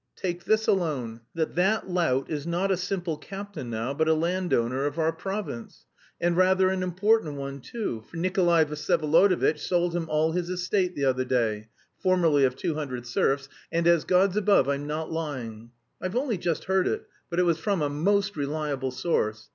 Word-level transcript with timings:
Take 0.15 0.45
this 0.45 0.65
alone, 0.65 1.21
that 1.35 1.53
that 1.53 1.87
lout 1.87 2.27
is 2.27 2.47
not 2.47 2.71
a 2.71 2.75
simple 2.75 3.17
captain 3.17 3.69
now 3.69 3.93
but 3.93 4.07
a 4.07 4.15
landowner 4.15 4.87
of 4.87 4.97
our 4.97 5.13
province, 5.13 5.85
and 6.19 6.35
rather 6.35 6.69
an 6.69 6.81
important 6.81 7.35
one, 7.35 7.59
too, 7.61 8.03
for 8.09 8.17
Nikolay 8.17 8.65
Vsyevolodovitch 8.65 9.59
sold 9.59 9.95
him 9.95 10.09
all 10.09 10.31
his 10.31 10.49
estate 10.49 10.95
the 10.95 11.05
other 11.05 11.23
day, 11.23 11.69
formerly 11.99 12.45
of 12.45 12.55
two 12.55 12.73
hundred 12.73 13.05
serfs; 13.05 13.47
and 13.71 13.85
as 13.87 14.03
God's 14.03 14.37
above, 14.37 14.67
I'm 14.67 14.87
not 14.87 15.11
lying. 15.11 15.69
I've 16.01 16.15
only 16.15 16.39
just 16.39 16.63
heard 16.63 16.87
it, 16.87 17.05
but 17.29 17.37
it 17.37 17.43
was 17.43 17.59
from 17.59 17.83
a 17.83 17.87
most 17.89 18.35
reliable 18.35 18.89
source. 18.89 19.49